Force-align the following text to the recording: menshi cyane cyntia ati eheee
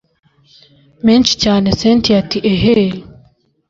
menshi 1.05 1.33
cyane 1.43 1.67
cyntia 1.79 2.13
ati 2.21 2.37
eheee 2.51 2.95